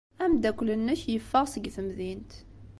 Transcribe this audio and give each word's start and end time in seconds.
Ameddakel-nnek 0.23 1.01
yeffeɣ 1.13 1.45
seg 1.49 1.65
temdint. 1.75 2.31